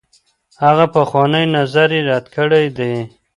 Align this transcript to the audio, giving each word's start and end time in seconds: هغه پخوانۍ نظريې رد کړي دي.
هغه 0.63 0.85
پخوانۍ 0.95 1.45
نظريې 1.57 1.99
رد 2.09 2.25
کړي 2.35 2.65
دي. 2.77 2.93